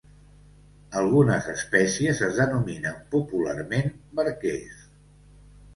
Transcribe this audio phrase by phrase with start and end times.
[1.01, 4.83] Algunes espècies es denominen popularment barquers.